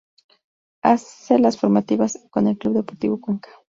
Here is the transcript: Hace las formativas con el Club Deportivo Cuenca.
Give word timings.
Hace 0.81 1.37
las 1.37 1.59
formativas 1.59 2.19
con 2.31 2.47
el 2.47 2.57
Club 2.57 2.73
Deportivo 2.73 3.21
Cuenca. 3.21 3.51